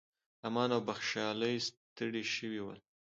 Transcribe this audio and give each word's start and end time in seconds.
امان 0.47 0.69
او 0.75 0.81
بخشالۍ 0.87 1.55
ستړي 1.67 2.23
شوي 2.35 2.61
ول. 2.63 2.79